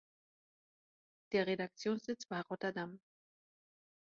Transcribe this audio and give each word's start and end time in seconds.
Der 1.31 1.45
Redaktionssitz 1.45 2.27
war 2.31 2.43
Rotterdam. 2.47 2.99